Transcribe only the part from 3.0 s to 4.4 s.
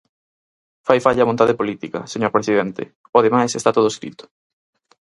o demais está todo escrito.